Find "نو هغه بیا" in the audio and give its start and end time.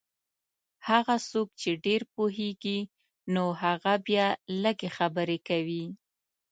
3.33-4.27